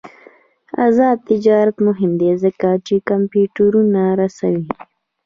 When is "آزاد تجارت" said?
0.85-1.75